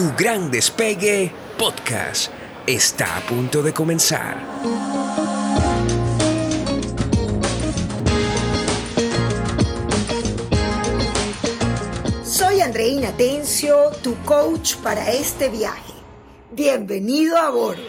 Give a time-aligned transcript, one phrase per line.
[0.00, 2.32] Tu gran despegue podcast
[2.66, 4.40] está a punto de comenzar.
[12.24, 15.92] Soy Andreina Tencio, tu coach para este viaje.
[16.50, 17.82] Bienvenido a bordo.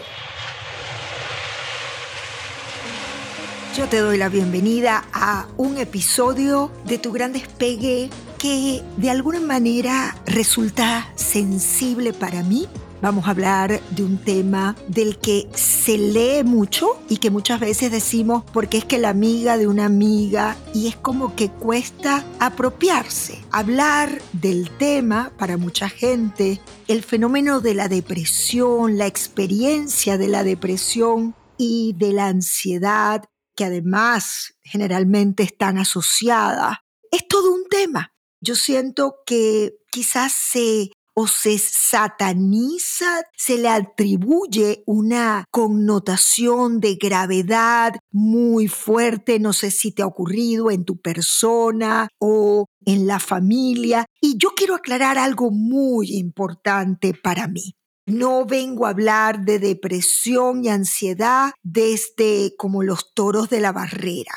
[3.74, 9.40] Yo te doy la bienvenida a un episodio de tu gran despegue que de alguna
[9.40, 12.66] manera resulta sensible para mí.
[13.02, 17.90] Vamos a hablar de un tema del que se lee mucho y que muchas veces
[17.90, 23.44] decimos porque es que la amiga de una amiga y es como que cuesta apropiarse.
[23.50, 30.44] Hablar del tema para mucha gente, el fenómeno de la depresión, la experiencia de la
[30.44, 33.24] depresión y de la ansiedad
[33.54, 36.78] que además generalmente están asociadas,
[37.10, 38.12] es todo un tema.
[38.42, 47.94] Yo siento que quizás se o se sataniza, se le atribuye una connotación de gravedad
[48.10, 54.06] muy fuerte, no sé si te ha ocurrido en tu persona o en la familia.
[54.20, 57.74] Y yo quiero aclarar algo muy importante para mí.
[58.06, 64.32] No vengo a hablar de depresión y ansiedad desde como los toros de la barrera.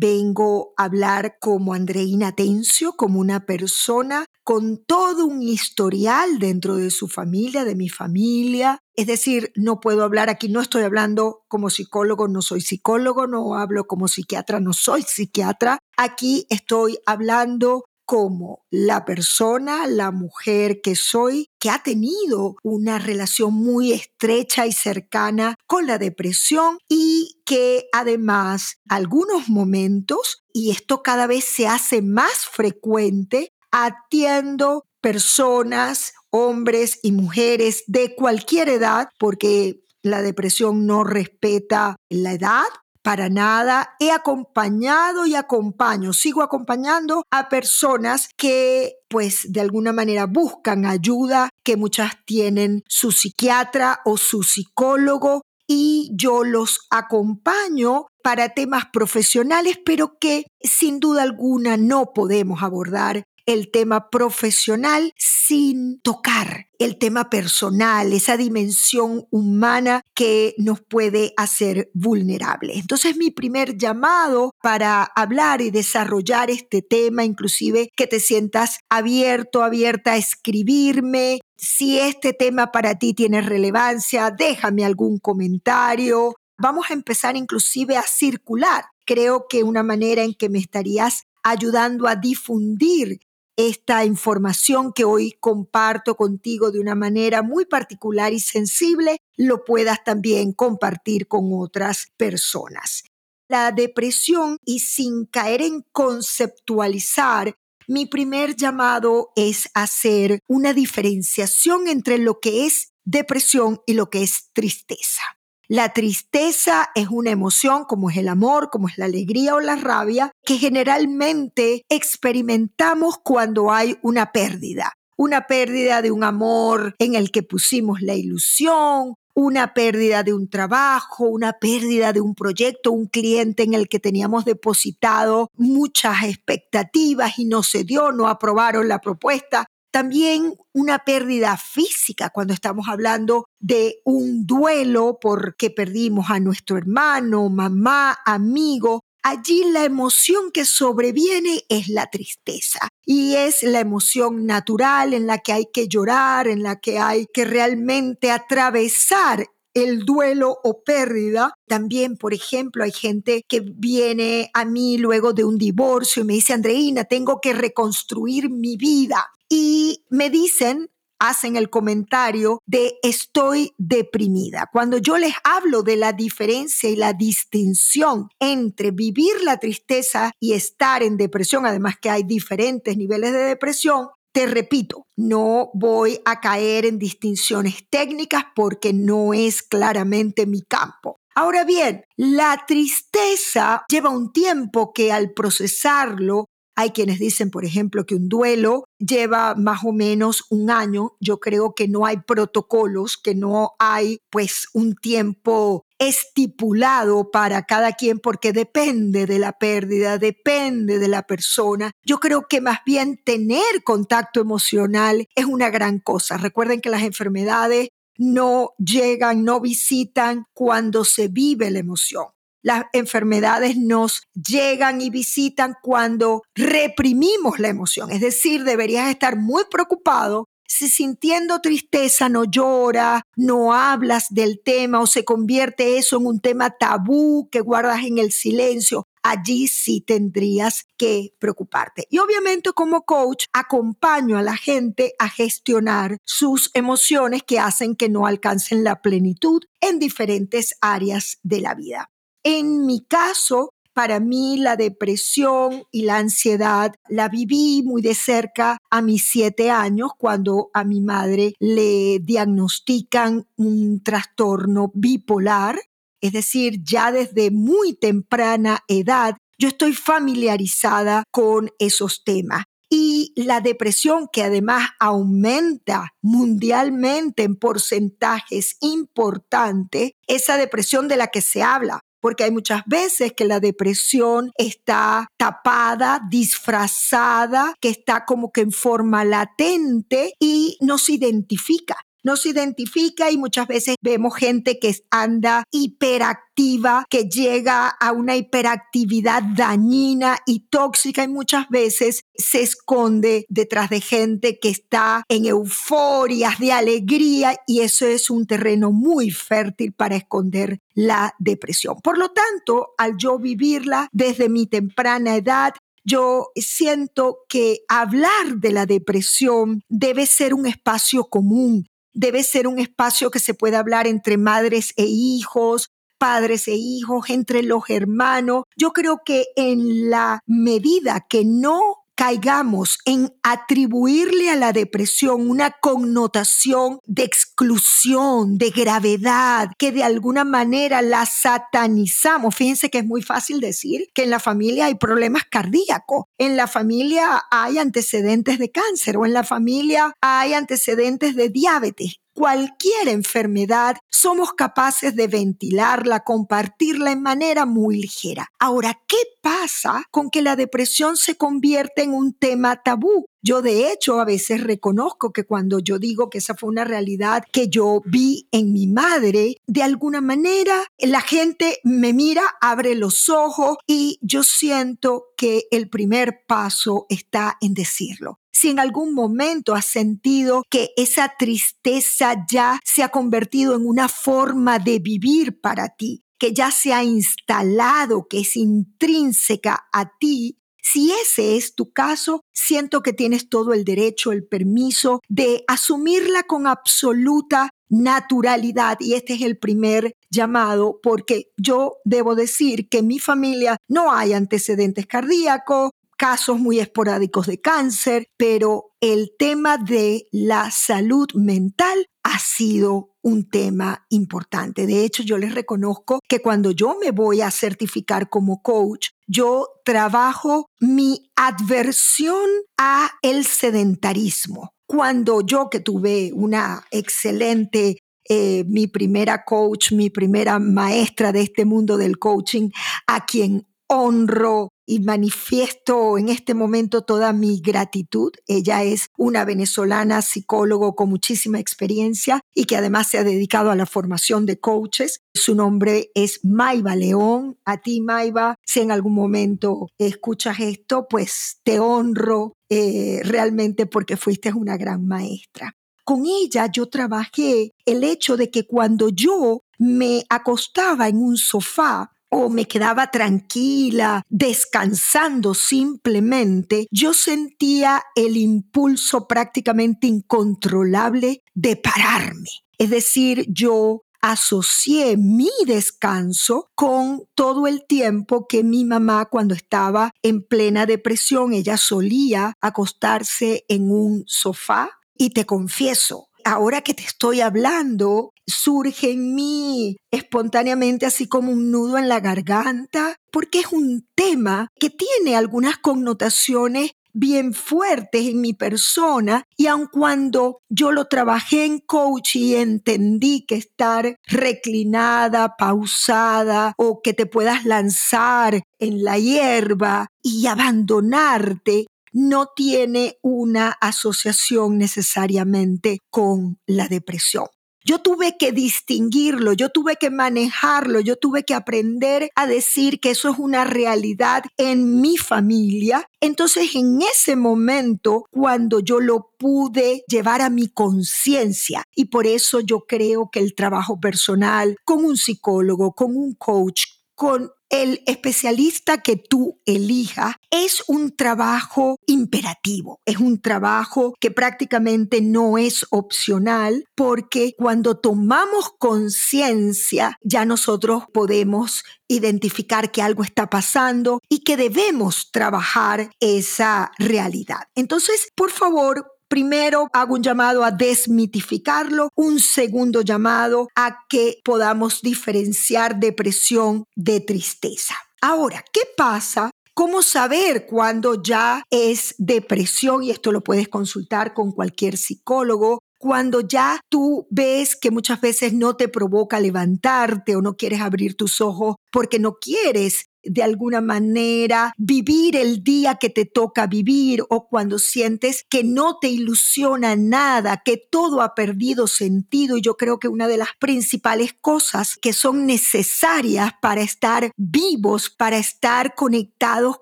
[0.00, 6.92] Vengo a hablar como Andreina Tencio, como una persona con todo un historial dentro de
[6.92, 8.78] su familia, de mi familia.
[8.94, 13.56] Es decir, no puedo hablar aquí, no estoy hablando como psicólogo, no soy psicólogo, no
[13.56, 15.80] hablo como psiquiatra, no soy psiquiatra.
[15.96, 23.52] Aquí estoy hablando como la persona, la mujer que soy, que ha tenido una relación
[23.52, 31.26] muy estrecha y cercana con la depresión y que además algunos momentos, y esto cada
[31.26, 40.22] vez se hace más frecuente, atiendo personas, hombres y mujeres de cualquier edad, porque la
[40.22, 42.64] depresión no respeta la edad,
[43.08, 43.96] para nada.
[44.00, 51.48] He acompañado y acompaño, sigo acompañando a personas que pues de alguna manera buscan ayuda,
[51.62, 59.78] que muchas tienen su psiquiatra o su psicólogo y yo los acompaño para temas profesionales,
[59.86, 67.30] pero que sin duda alguna no podemos abordar el tema profesional sin tocar el tema
[67.30, 72.76] personal, esa dimensión humana que nos puede hacer vulnerables.
[72.76, 79.62] Entonces mi primer llamado para hablar y desarrollar este tema, inclusive que te sientas abierto,
[79.62, 81.40] abierta a escribirme.
[81.56, 86.34] Si este tema para ti tiene relevancia, déjame algún comentario.
[86.58, 88.84] Vamos a empezar inclusive a circular.
[89.06, 93.20] Creo que una manera en que me estarías ayudando a difundir
[93.58, 100.04] esta información que hoy comparto contigo de una manera muy particular y sensible, lo puedas
[100.04, 103.02] también compartir con otras personas.
[103.48, 107.56] La depresión y sin caer en conceptualizar,
[107.88, 114.22] mi primer llamado es hacer una diferenciación entre lo que es depresión y lo que
[114.22, 115.22] es tristeza.
[115.70, 119.76] La tristeza es una emoción como es el amor, como es la alegría o la
[119.76, 124.94] rabia, que generalmente experimentamos cuando hay una pérdida.
[125.18, 130.48] Una pérdida de un amor en el que pusimos la ilusión, una pérdida de un
[130.48, 137.38] trabajo, una pérdida de un proyecto, un cliente en el que teníamos depositado muchas expectativas
[137.38, 139.66] y no se dio, no aprobaron la propuesta.
[139.98, 147.48] También una pérdida física cuando estamos hablando de un duelo porque perdimos a nuestro hermano,
[147.48, 149.00] mamá, amigo.
[149.24, 155.38] Allí la emoción que sobreviene es la tristeza y es la emoción natural en la
[155.38, 161.54] que hay que llorar, en la que hay que realmente atravesar el duelo o pérdida.
[161.66, 166.34] También, por ejemplo, hay gente que viene a mí luego de un divorcio y me
[166.34, 173.72] dice, Andreina, tengo que reconstruir mi vida y me dicen, hacen el comentario de estoy
[173.76, 174.68] deprimida.
[174.72, 180.52] Cuando yo les hablo de la diferencia y la distinción entre vivir la tristeza y
[180.52, 186.40] estar en depresión, además que hay diferentes niveles de depresión, te repito, no voy a
[186.40, 191.16] caer en distinciones técnicas porque no es claramente mi campo.
[191.34, 196.46] Ahora bien, la tristeza lleva un tiempo que al procesarlo
[196.80, 201.16] Hay quienes dicen, por ejemplo, que un duelo lleva más o menos un año.
[201.18, 207.94] Yo creo que no hay protocolos, que no hay pues un tiempo estipulado para cada
[207.94, 211.90] quien porque depende de la pérdida, depende de la persona.
[212.06, 216.36] Yo creo que más bien tener contacto emocional es una gran cosa.
[216.36, 217.88] Recuerden que las enfermedades
[218.18, 222.26] no llegan, no visitan cuando se vive la emoción.
[222.62, 228.10] Las enfermedades nos llegan y visitan cuando reprimimos la emoción.
[228.10, 235.00] Es decir, deberías estar muy preocupado si sintiendo tristeza no lloras, no hablas del tema
[235.00, 240.02] o se convierte eso en un tema tabú que guardas en el silencio, allí sí
[240.02, 242.06] tendrías que preocuparte.
[242.10, 248.10] Y obviamente como coach acompaño a la gente a gestionar sus emociones que hacen que
[248.10, 252.10] no alcancen la plenitud en diferentes áreas de la vida.
[252.50, 258.78] En mi caso, para mí la depresión y la ansiedad la viví muy de cerca
[258.88, 265.78] a mis siete años cuando a mi madre le diagnostican un trastorno bipolar.
[266.22, 272.64] Es decir, ya desde muy temprana edad yo estoy familiarizada con esos temas.
[272.88, 281.42] Y la depresión, que además aumenta mundialmente en porcentajes importantes, esa depresión de la que
[281.42, 288.52] se habla porque hay muchas veces que la depresión está tapada, disfrazada, que está como
[288.52, 294.34] que en forma latente y no se identifica no se identifica y muchas veces vemos
[294.36, 302.22] gente que anda hiperactiva, que llega a una hiperactividad dañina y tóxica y muchas veces
[302.34, 308.46] se esconde detrás de gente que está en euforias de alegría y eso es un
[308.46, 311.96] terreno muy fértil para esconder la depresión.
[312.02, 315.74] Por lo tanto, al yo vivirla desde mi temprana edad,
[316.04, 321.86] yo siento que hablar de la depresión debe ser un espacio común,
[322.18, 327.30] debe ser un espacio que se pueda hablar entre madres e hijos, padres e hijos,
[327.30, 328.64] entre los hermanos.
[328.76, 335.70] Yo creo que en la medida que no caigamos en atribuirle a la depresión una
[335.70, 342.56] connotación de exclusión, de gravedad, que de alguna manera la satanizamos.
[342.56, 346.66] Fíjense que es muy fácil decir que en la familia hay problemas cardíacos, en la
[346.66, 353.96] familia hay antecedentes de cáncer o en la familia hay antecedentes de diabetes cualquier enfermedad,
[354.08, 358.46] somos capaces de ventilarla, compartirla en manera muy ligera.
[358.60, 363.26] Ahora, ¿qué pasa con que la depresión se convierte en un tema tabú?
[363.42, 367.42] Yo de hecho a veces reconozco que cuando yo digo que esa fue una realidad
[367.52, 373.28] que yo vi en mi madre, de alguna manera la gente me mira, abre los
[373.28, 378.40] ojos y yo siento que el primer paso está en decirlo.
[378.52, 384.08] Si en algún momento has sentido que esa tristeza ya se ha convertido en una
[384.08, 390.58] forma de vivir para ti, que ya se ha instalado, que es intrínseca a ti,
[390.90, 396.44] si ese es tu caso, siento que tienes todo el derecho, el permiso de asumirla
[396.44, 398.96] con absoluta naturalidad.
[399.00, 404.12] Y este es el primer llamado porque yo debo decir que en mi familia no
[404.12, 412.06] hay antecedentes cardíacos, casos muy esporádicos de cáncer, pero el tema de la salud mental
[412.28, 414.86] ha sido un tema importante.
[414.86, 419.68] De hecho, yo les reconozco que cuando yo me voy a certificar como coach, yo
[419.84, 422.46] trabajo mi adversión
[422.78, 424.70] a el sedentarismo.
[424.86, 431.64] Cuando yo que tuve una excelente eh, mi primera coach, mi primera maestra de este
[431.64, 432.68] mundo del coaching,
[433.06, 438.32] a quien honro y manifiesto en este momento toda mi gratitud.
[438.46, 443.76] Ella es una venezolana psicólogo con muchísima experiencia y que además se ha dedicado a
[443.76, 445.20] la formación de coaches.
[445.34, 447.58] Su nombre es Maiva León.
[447.66, 454.16] A ti, Maiva, si en algún momento escuchas esto, pues te honro eh, realmente porque
[454.16, 455.76] fuiste una gran maestra.
[456.02, 462.10] Con ella yo trabajé el hecho de que cuando yo me acostaba en un sofá,
[462.30, 472.48] o me quedaba tranquila, descansando simplemente, yo sentía el impulso prácticamente incontrolable de pararme.
[472.78, 480.10] Es decir, yo asocié mi descanso con todo el tiempo que mi mamá cuando estaba
[480.22, 487.02] en plena depresión, ella solía acostarse en un sofá y te confieso, ahora que te
[487.02, 493.72] estoy hablando, surge en mí espontáneamente así como un nudo en la garganta, porque es
[493.72, 500.92] un tema que tiene algunas connotaciones bien fuertes en mi persona y aun cuando yo
[500.92, 508.62] lo trabajé en coach y entendí que estar reclinada, pausada o que te puedas lanzar
[508.78, 517.46] en la hierba y abandonarte no tiene una asociación necesariamente con la depresión.
[517.88, 523.08] Yo tuve que distinguirlo, yo tuve que manejarlo, yo tuve que aprender a decir que
[523.08, 526.06] eso es una realidad en mi familia.
[526.20, 532.60] Entonces en ese momento, cuando yo lo pude llevar a mi conciencia, y por eso
[532.60, 536.82] yo creo que el trabajo personal con un psicólogo, con un coach,
[537.14, 545.20] con el especialista que tú elijas es un trabajo imperativo, es un trabajo que prácticamente
[545.20, 554.20] no es opcional porque cuando tomamos conciencia ya nosotros podemos identificar que algo está pasando
[554.28, 557.64] y que debemos trabajar esa realidad.
[557.74, 565.02] Entonces, por favor, Primero hago un llamado a desmitificarlo, un segundo llamado a que podamos
[565.02, 567.94] diferenciar depresión de tristeza.
[568.20, 573.04] Ahora, ¿qué pasa ¿Cómo saber cuándo ya es depresión?
[573.04, 575.78] Y esto lo puedes consultar con cualquier psicólogo.
[576.00, 581.16] Cuando ya tú ves que muchas veces no te provoca levantarte o no quieres abrir
[581.16, 587.24] tus ojos porque no quieres de alguna manera vivir el día que te toca vivir
[587.28, 592.56] o cuando sientes que no te ilusiona nada, que todo ha perdido sentido.
[592.56, 598.10] Y yo creo que una de las principales cosas que son necesarias para estar vivos,
[598.10, 599.78] para estar conectados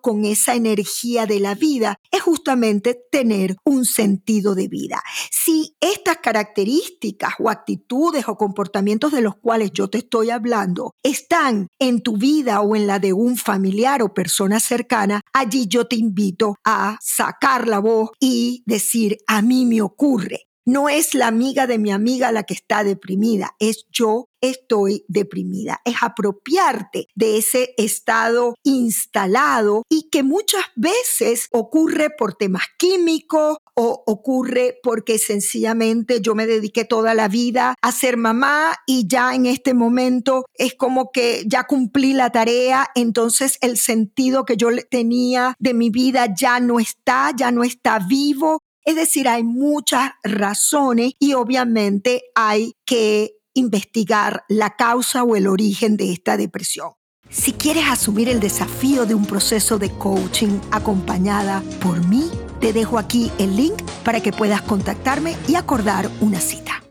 [0.01, 5.03] con esa energía de la vida, es justamente tener un sentido de vida.
[5.31, 11.69] Si estas características o actitudes o comportamientos de los cuales yo te estoy hablando están
[11.79, 15.97] en tu vida o en la de un familiar o persona cercana, allí yo te
[15.97, 20.47] invito a sacar la voz y decir, a mí me ocurre.
[20.69, 25.81] No es la amiga de mi amiga la que está deprimida, es yo estoy deprimida.
[25.85, 34.03] Es apropiarte de ese estado instalado y que muchas veces ocurre por temas químicos o
[34.07, 39.47] ocurre porque sencillamente yo me dediqué toda la vida a ser mamá y ya en
[39.47, 45.55] este momento es como que ya cumplí la tarea, entonces el sentido que yo tenía
[45.59, 51.13] de mi vida ya no está, ya no está vivo es decir, hay muchas razones
[51.19, 56.93] y obviamente hay que investigar la causa o el origen de esta depresión.
[57.29, 62.99] Si quieres asumir el desafío de un proceso de coaching acompañada por mí, te dejo
[62.99, 66.85] aquí el link para que puedas contactarme y acordar una cita.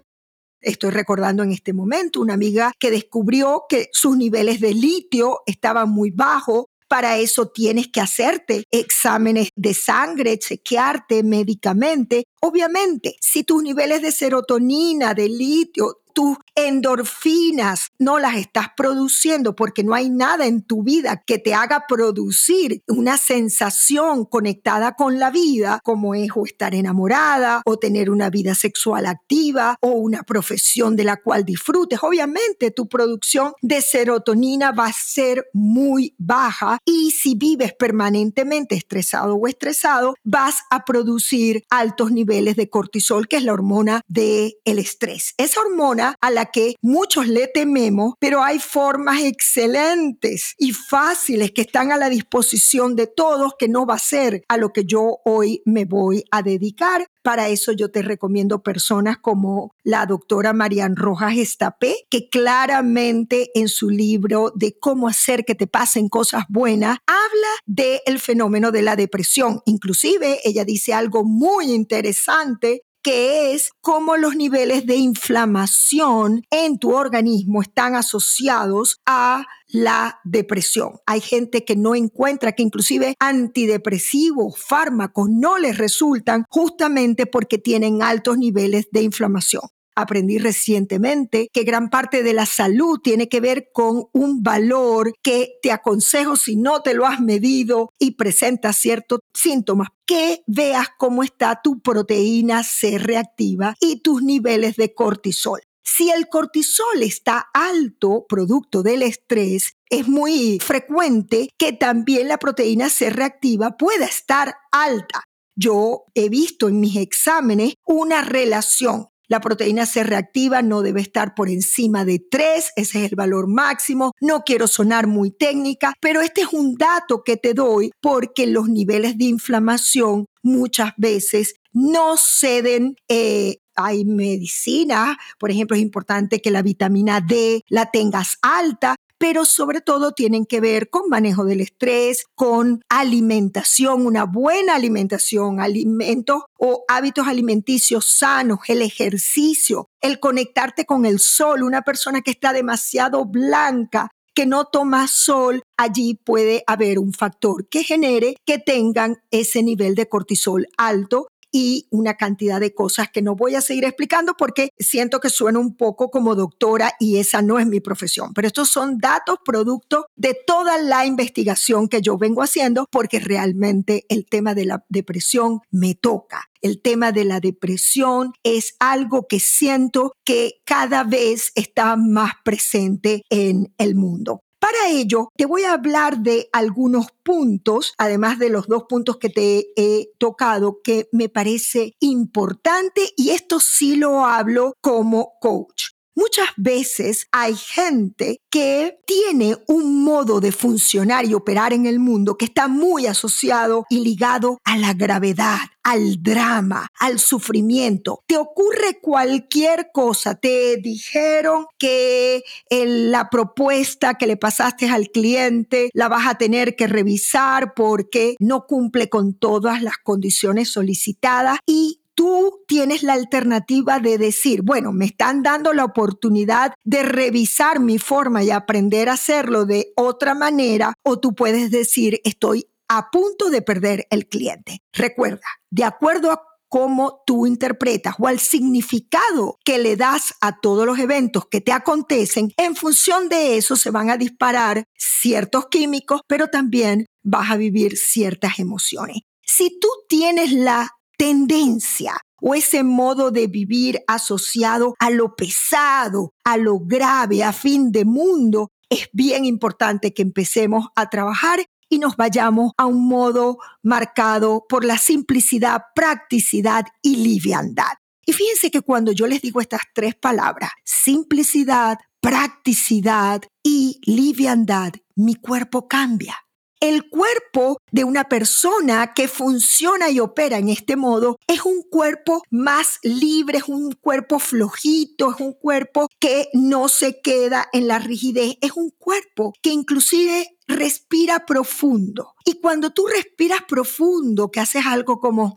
[0.59, 5.89] Estoy recordando en este momento una amiga que descubrió que sus niveles de litio estaban
[5.89, 12.25] muy bajos para eso tienes que hacerte exámenes de sangre, chequearte médicamente.
[12.41, 19.84] Obviamente, si tus niveles de serotonina, de litio, tus endorfinas no las estás produciendo porque
[19.84, 25.29] no hay nada en tu vida que te haga producir una sensación conectada con la
[25.29, 31.03] vida, como es estar enamorada o tener una vida sexual activa o una profesión de
[31.03, 32.00] la cual disfrutes.
[32.01, 39.36] Obviamente tu producción de serotonina va a ser muy baja y si vives permanentemente estresado
[39.36, 44.79] o estresado, vas a producir altos niveles de cortisol, que es la hormona del el
[44.79, 45.34] estrés.
[45.38, 51.62] Esa hormona a la que muchos le tememos, pero hay formas excelentes y fáciles que
[51.62, 55.17] están a la disposición de todos que no va a ser a lo que yo
[55.25, 57.07] hoy me voy a dedicar.
[57.24, 63.67] Para eso yo te recomiendo personas como la doctora Marian Rojas Estapé, que claramente en
[63.67, 68.95] su libro de cómo hacer que te pasen cosas buenas, habla del fenómeno de la
[68.95, 69.62] depresión.
[69.65, 76.95] Inclusive ella dice algo muy interesante que es cómo los niveles de inflamación en tu
[76.95, 80.93] organismo están asociados a la depresión.
[81.05, 88.01] Hay gente que no encuentra que inclusive antidepresivos, fármacos no les resultan justamente porque tienen
[88.01, 89.62] altos niveles de inflamación
[89.95, 95.53] aprendí recientemente que gran parte de la salud tiene que ver con un valor que
[95.61, 101.23] te aconsejo si no te lo has medido y presenta ciertos síntomas que veas cómo
[101.23, 105.61] está tu proteína C reactiva y tus niveles de cortisol.
[105.83, 112.89] Si el cortisol está alto, producto del estrés, es muy frecuente que también la proteína
[112.89, 115.23] C reactiva pueda estar alta.
[115.55, 121.34] Yo he visto en mis exámenes una relación La proteína C reactiva no debe estar
[121.36, 124.12] por encima de 3, ese es el valor máximo.
[124.22, 128.70] No quiero sonar muy técnica, pero este es un dato que te doy porque los
[128.70, 136.51] niveles de inflamación muchas veces no ceden eh, hay medicina, por ejemplo, es importante que
[136.51, 141.62] la vitamina D la tengas alta, pero sobre todo tienen que ver con manejo del
[141.62, 150.86] estrés, con alimentación, una buena alimentación, alimentos o hábitos alimenticios sanos, el ejercicio, el conectarte
[150.86, 156.63] con el sol, una persona que está demasiado blanca, que no toma sol, allí puede
[156.67, 162.59] haber un factor que genere que tengan ese nivel de cortisol alto y una cantidad
[162.59, 166.35] de cosas que no voy a seguir explicando porque siento que suena un poco como
[166.35, 168.33] doctora y esa no es mi profesión.
[168.33, 174.05] Pero estos son datos producto de toda la investigación que yo vengo haciendo porque realmente
[174.09, 176.43] el tema de la depresión me toca.
[176.62, 183.21] El tema de la depresión es algo que siento que cada vez está más presente
[183.29, 184.41] en el mundo.
[184.65, 189.29] Para ello, te voy a hablar de algunos puntos, además de los dos puntos que
[189.29, 195.94] te he tocado, que me parece importante y esto sí lo hablo como coach.
[196.15, 202.38] Muchas veces hay gente que tiene un modo de funcionar y operar en el mundo
[202.38, 208.24] que está muy asociado y ligado a la gravedad, al drama, al sufrimiento.
[208.27, 210.36] Te ocurre cualquier cosa.
[210.36, 216.88] Te dijeron que la propuesta que le pasaste al cliente la vas a tener que
[216.88, 224.17] revisar porque no cumple con todas las condiciones solicitadas y tú tienes la alternativa de
[224.17, 229.65] decir, bueno, me están dando la oportunidad de revisar mi forma y aprender a hacerlo
[229.65, 234.79] de otra manera, o tú puedes decir, estoy a punto de perder el cliente.
[234.93, 240.86] Recuerda, de acuerdo a cómo tú interpretas o al significado que le das a todos
[240.86, 246.22] los eventos que te acontecen, en función de eso se van a disparar ciertos químicos,
[246.27, 249.19] pero también vas a vivir ciertas emociones.
[249.41, 256.57] Si tú tienes la tendencia o ese modo de vivir asociado a lo pesado, a
[256.57, 262.15] lo grave, a fin de mundo, es bien importante que empecemos a trabajar y nos
[262.17, 267.93] vayamos a un modo marcado por la simplicidad, practicidad y liviandad.
[268.25, 275.35] Y fíjense que cuando yo les digo estas tres palabras, simplicidad, practicidad y liviandad, mi
[275.35, 276.45] cuerpo cambia.
[276.79, 282.44] El cuerpo de una persona que funciona y opera en este modo es un cuerpo
[282.50, 288.00] más libre, es un cuerpo flojito, es un cuerpo que no se queda en la
[288.00, 292.33] rigidez, es un cuerpo que inclusive respira profundo.
[292.44, 295.55] Y cuando tú respiras profundo, que haces algo como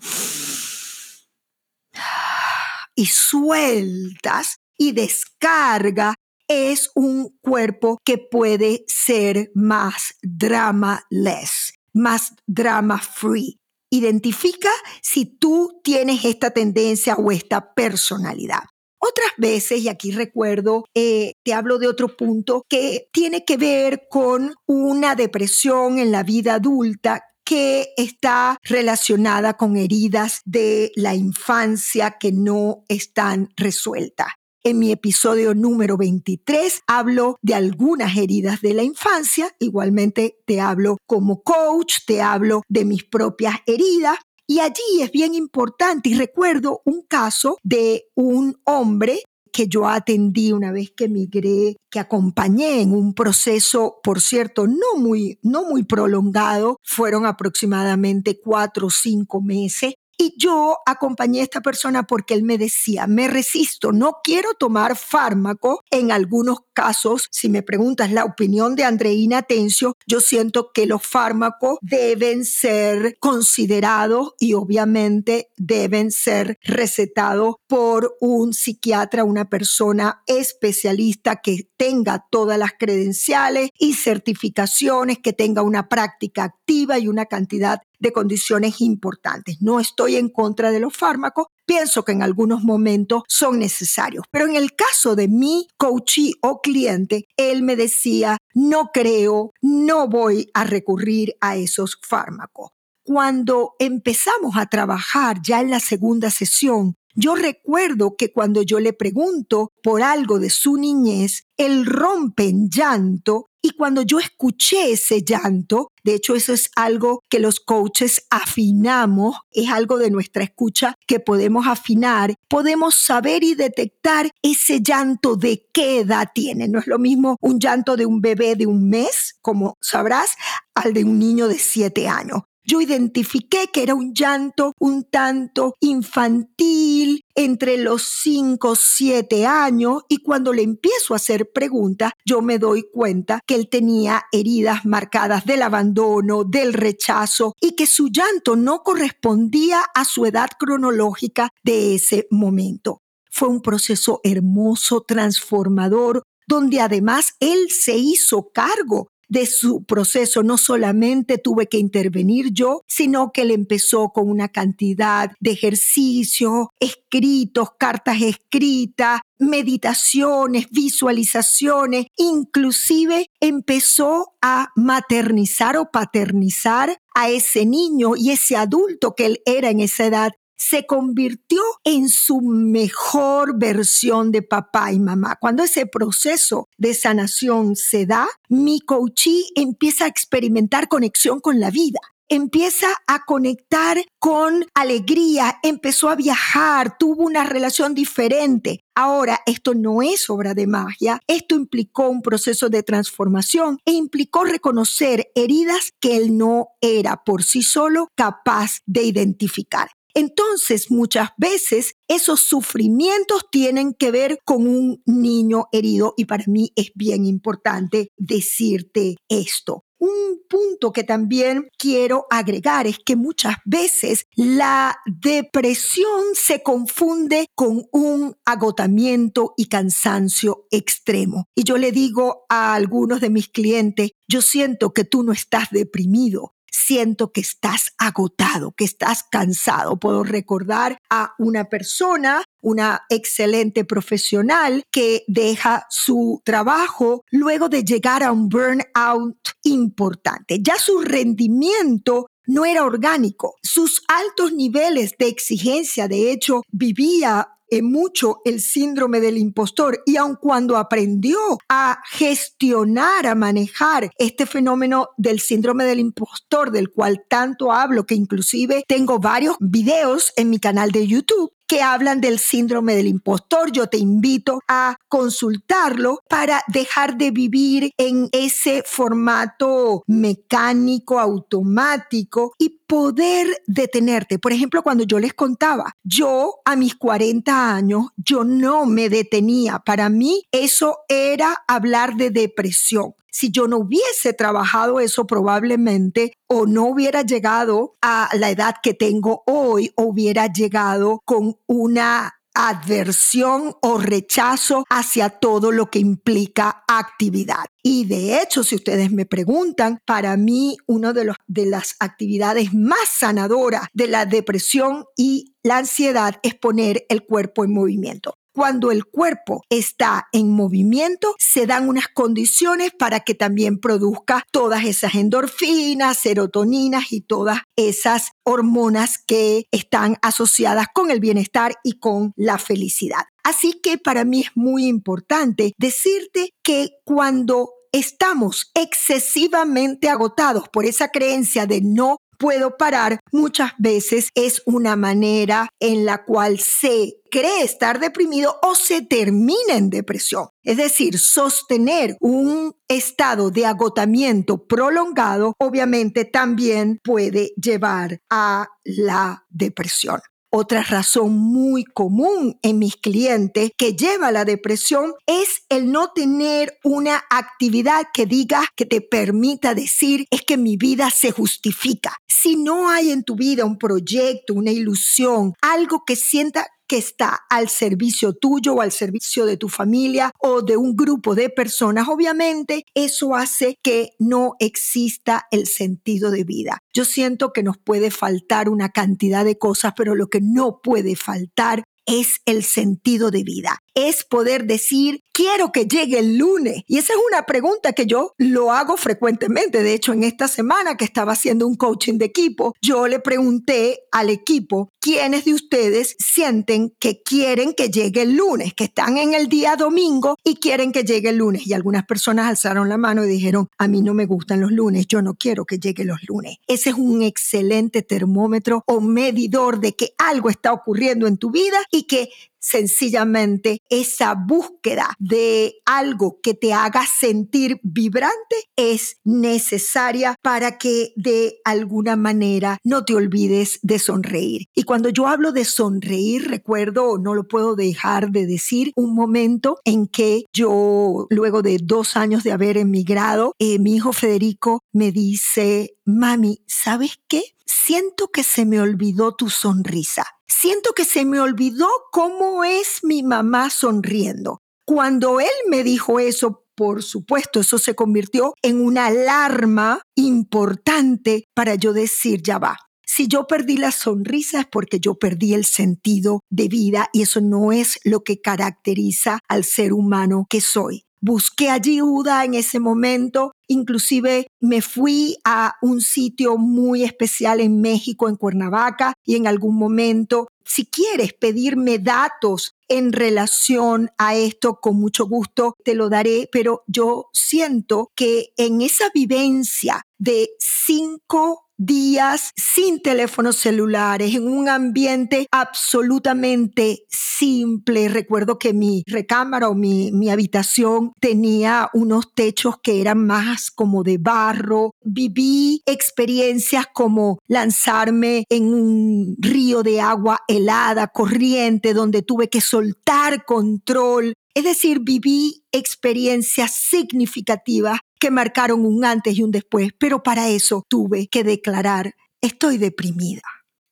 [2.95, 6.15] y sueltas y descarga
[6.49, 13.59] es un cuerpo que puede ser más drama-less, más drama-free.
[13.91, 14.71] Identifica
[15.03, 18.65] si tú tienes esta tendencia o esta personalidad.
[19.01, 24.07] Otras veces, y aquí recuerdo, eh, te hablo de otro punto que tiene que ver
[24.11, 32.17] con una depresión en la vida adulta que está relacionada con heridas de la infancia
[32.21, 34.29] que no están resueltas.
[34.65, 40.99] En mi episodio número 23 hablo de algunas heridas de la infancia, igualmente te hablo
[41.07, 44.19] como coach, te hablo de mis propias heridas.
[44.49, 50.53] Y allí es bien importante y recuerdo un caso de un hombre que yo atendí
[50.53, 55.83] una vez que migré, que acompañé en un proceso, por cierto, no muy, no muy
[55.83, 62.43] prolongado, fueron aproximadamente cuatro o cinco meses, y yo acompañé a esta persona porque él
[62.43, 65.83] me decía, me resisto, no quiero tomar fármaco.
[65.91, 71.07] En algunos casos, si me preguntas la opinión de Andreina Tencio, yo siento que los
[71.07, 81.37] fármacos deben ser considerados y obviamente deben ser recetados por un psiquiatra, una persona especialista
[81.37, 87.81] que tenga todas las credenciales y certificaciones, que tenga una práctica activa y una cantidad
[87.99, 89.59] de condiciones importantes.
[89.61, 94.25] No estoy en contra de los fármacos, pienso que en algunos momentos son necesarios.
[94.31, 100.09] Pero en el caso de mi coachee o cliente, él me decía, no creo, no
[100.09, 102.71] voy a recurrir a esos fármacos.
[103.05, 108.93] Cuando empezamos a trabajar ya en la segunda sesión, Yo recuerdo que cuando yo le
[108.93, 115.25] pregunto por algo de su niñez, él rompe en llanto y cuando yo escuché ese
[115.25, 120.95] llanto, de hecho eso es algo que los coaches afinamos, es algo de nuestra escucha
[121.09, 126.69] que podemos afinar, podemos saber y detectar ese llanto de qué edad tiene.
[126.69, 130.37] No es lo mismo un llanto de un bebé de un mes, como sabrás,
[130.77, 135.75] al de un niño de siete años yo identifiqué que era un llanto un tanto
[135.81, 142.59] infantil entre los 5, 7 años y cuando le empiezo a hacer preguntas, yo me
[142.59, 148.55] doy cuenta que él tenía heridas marcadas del abandono, del rechazo y que su llanto
[148.55, 153.01] no correspondía a su edad cronológica de ese momento.
[153.31, 160.43] Fue un proceso hermoso, transformador, donde además él se hizo cargo de su proceso.
[160.43, 166.69] No solamente tuve que intervenir yo, sino que él empezó con una cantidad de ejercicios,
[166.81, 178.31] escritos, cartas escritas, meditaciones, visualizaciones, inclusive empezó a maternizar o paternizar a ese niño y
[178.31, 184.43] ese adulto que él era en esa edad se convirtió en su mejor versión de
[184.43, 185.37] papá y mamá.
[185.41, 191.71] Cuando ese proceso de sanación se da, mi coachí empieza a experimentar conexión con la
[191.71, 198.81] vida empieza a conectar con alegría, empezó a viajar, tuvo una relación diferente.
[198.95, 204.45] Ahora, esto no es obra de magia, esto implicó un proceso de transformación e implicó
[204.45, 209.89] reconocer heridas que él no era por sí solo capaz de identificar.
[210.15, 216.73] Entonces, muchas veces esos sufrimientos tienen que ver con un niño herido y para mí
[216.75, 219.85] es bien importante decirte esto.
[220.01, 227.85] Un punto que también quiero agregar es que muchas veces la depresión se confunde con
[227.91, 231.47] un agotamiento y cansancio extremo.
[231.57, 235.69] Y yo le digo a algunos de mis clientes, yo siento que tú no estás
[235.73, 239.99] deprimido, siento que estás agotado, que estás cansado.
[239.99, 248.23] Puedo recordar a una persona, una excelente profesional que deja su trabajo luego de llegar
[248.23, 250.61] a un burnout importante.
[250.63, 253.57] Ya su rendimiento no era orgánico.
[253.63, 260.37] Sus altos niveles de exigencia, de hecho, vivía mucho el síndrome del impostor y aun
[260.37, 267.73] cuando aprendió a gestionar, a manejar este fenómeno del síndrome del impostor del cual tanto
[267.73, 272.97] hablo, que inclusive tengo varios videos en mi canal de YouTube, que hablan del síndrome
[272.97, 273.71] del impostor.
[273.71, 282.78] Yo te invito a consultarlo para dejar de vivir en ese formato mecánico, automático y
[282.89, 284.39] poder detenerte.
[284.39, 289.79] Por ejemplo, cuando yo les contaba, yo a mis 40 años, yo no me detenía.
[289.79, 296.67] Para mí eso era hablar de depresión si yo no hubiese trabajado eso probablemente o
[296.67, 303.99] no hubiera llegado a la edad que tengo hoy, hubiera llegado con una adversión o
[303.99, 307.67] rechazo hacia todo lo que implica actividad.
[307.83, 313.09] Y de hecho, si ustedes me preguntan, para mí una de, de las actividades más
[313.09, 319.05] sanadoras de la depresión y la ansiedad es poner el cuerpo en movimiento cuando el
[319.05, 326.19] cuerpo está en movimiento, se dan unas condiciones para que también produzca todas esas endorfinas,
[326.19, 333.27] serotoninas y todas esas hormonas que están asociadas con el bienestar y con la felicidad.
[333.45, 341.11] Así que para mí es muy importante decirte que cuando estamos excesivamente agotados por esa
[341.11, 347.63] creencia de no puedo parar, muchas veces es una manera en la cual se cree
[347.63, 350.49] estar deprimido o se termina en depresión.
[350.63, 360.21] Es decir, sostener un estado de agotamiento prolongado obviamente también puede llevar a la depresión.
[360.51, 366.13] Otra razón muy común en mis clientes que lleva a la depresión es el no
[366.15, 372.17] tener una actividad que diga, que te permita decir, es que mi vida se justifica.
[372.27, 377.41] Si no hay en tu vida un proyecto, una ilusión, algo que sienta que está
[377.51, 382.09] al servicio tuyo o al servicio de tu familia o de un grupo de personas,
[382.09, 386.79] obviamente eso hace que no exista el sentido de vida.
[386.93, 391.15] Yo siento que nos puede faltar una cantidad de cosas, pero lo que no puede
[391.15, 393.79] faltar es el sentido de vida.
[394.07, 396.83] Es poder decir, quiero que llegue el lunes.
[396.87, 399.83] Y esa es una pregunta que yo lo hago frecuentemente.
[399.83, 404.01] De hecho, en esta semana que estaba haciendo un coaching de equipo, yo le pregunté
[404.11, 409.35] al equipo, ¿quiénes de ustedes sienten que quieren que llegue el lunes, que están en
[409.35, 411.67] el día domingo y quieren que llegue el lunes?
[411.67, 415.07] Y algunas personas alzaron la mano y dijeron, a mí no me gustan los lunes,
[415.07, 416.57] yo no quiero que llegue los lunes.
[416.67, 421.79] Ese es un excelente termómetro o medidor de que algo está ocurriendo en tu vida
[421.93, 430.79] y que sencillamente esa búsqueda de algo que te haga sentir vibrante es necesaria para
[430.79, 434.67] que de alguna manera no te olvides de sonreír.
[434.75, 439.79] Y cuando yo hablo de sonreír, recuerdo, no lo puedo dejar de decir, un momento
[439.85, 445.13] en que yo, luego de dos años de haber emigrado, eh, mi hijo Federico me
[445.13, 447.43] dice, mami, ¿sabes qué?
[447.89, 450.25] Siento que se me olvidó tu sonrisa
[450.61, 454.61] siento que se me olvidó cómo es mi mamá sonriendo.
[454.85, 461.75] Cuando él me dijo eso, por supuesto, eso se convirtió en una alarma importante para
[461.75, 462.79] yo decir, ya va.
[463.07, 467.41] Si yo perdí la sonrisa es porque yo perdí el sentido de vida y eso
[467.41, 471.05] no es lo que caracteriza al ser humano que soy.
[471.21, 478.29] Busqué ayuda en ese momento, inclusive me fui a un sitio muy especial en México,
[478.29, 484.97] en Cuernavaca, y en algún momento, si quieres pedirme datos en relación a esto, con
[484.97, 492.53] mucho gusto te lo daré, pero yo siento que en esa vivencia de cinco días
[492.57, 498.09] sin teléfonos celulares, en un ambiente absolutamente simple.
[498.09, 504.03] Recuerdo que mi recámara o mi, mi habitación tenía unos techos que eran más como
[504.03, 504.93] de barro.
[505.03, 513.45] Viví experiencias como lanzarme en un río de agua helada, corriente, donde tuve que soltar
[513.45, 514.35] control.
[514.55, 520.85] Es decir, viví experiencias significativas que marcaron un antes y un después, pero para eso
[520.89, 523.43] tuve que declarar, estoy deprimida.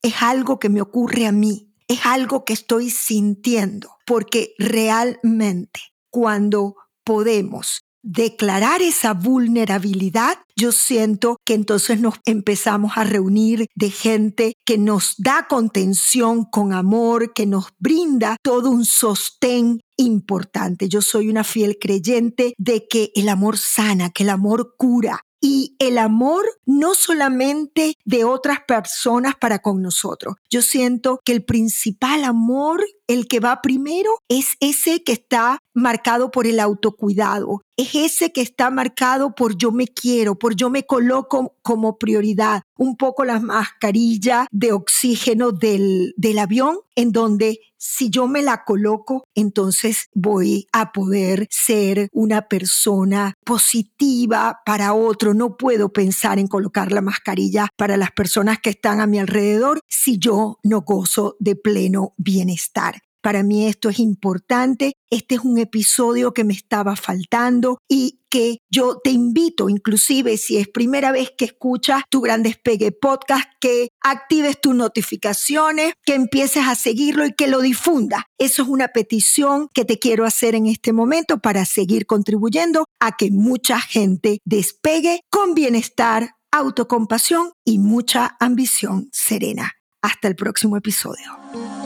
[0.03, 6.77] Es algo que me ocurre a mí, es algo que estoy sintiendo, porque realmente cuando
[7.05, 14.79] podemos declarar esa vulnerabilidad, yo siento que entonces nos empezamos a reunir de gente que
[14.79, 20.89] nos da contención con amor, que nos brinda todo un sostén importante.
[20.89, 25.77] Yo soy una fiel creyente de que el amor sana, que el amor cura, y
[25.79, 30.35] el amor no solamente de otras personas para con nosotros.
[30.51, 36.31] Yo siento que el principal amor, el que va primero, es ese que está marcado
[36.31, 40.85] por el autocuidado, es ese que está marcado por yo me quiero, por yo me
[40.85, 42.63] coloco como prioridad.
[42.79, 48.65] Un poco la mascarilla de oxígeno del, del avión, en donde si yo me la
[48.65, 55.35] coloco, entonces voy a poder ser una persona positiva para otro.
[55.35, 59.81] No puedo pensar en colocar la mascarilla para las personas que están a mi alrededor
[59.89, 62.96] si yo no gozo de pleno bienestar.
[63.27, 64.93] Para mí esto es importante.
[65.11, 70.59] Este es un episodio que me estaba faltando y que yo te invito, inclusive si
[70.59, 76.69] es primera vez que escuchas tu Gran Despegue podcast, que actives tus notificaciones, que empieces
[76.69, 78.23] a seguirlo y que lo difundas.
[78.39, 83.17] Eso es una petición que te quiero hacer en este momento para seguir contribuyendo a
[83.17, 89.73] que mucha gente despegue con bienestar, autocompasión y mucha ambición serena.
[90.01, 91.86] Hasta el próximo episodio.